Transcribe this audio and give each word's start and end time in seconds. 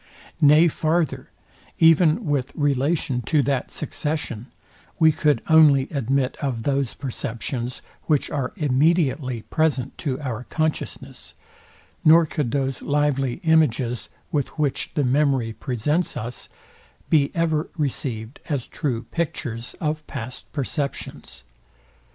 Nay 0.41 0.67
farther, 0.67 1.29
even 1.77 2.25
with 2.25 2.51
relation 2.55 3.21
to 3.21 3.43
that 3.43 3.69
succession, 3.69 4.47
we 4.97 5.11
could 5.11 5.43
only 5.47 5.87
admit 5.91 6.35
of 6.37 6.63
those 6.63 6.95
perceptions, 6.95 7.83
which 8.05 8.27
are 8.31 8.51
immediately 8.55 9.43
present 9.43 9.95
to 9.99 10.19
our 10.19 10.45
consciousness, 10.45 11.35
nor 12.03 12.25
could 12.25 12.49
those 12.49 12.81
lively 12.81 13.41
images, 13.43 14.09
with 14.31 14.47
which 14.57 14.91
the 14.95 15.03
memory 15.03 15.53
presents 15.53 16.17
us, 16.17 16.49
be 17.11 17.29
ever 17.35 17.69
received 17.77 18.39
as 18.49 18.65
true 18.65 19.03
pictures 19.03 19.75
of 19.79 20.07
past 20.07 20.51
perceptions. 20.51 21.43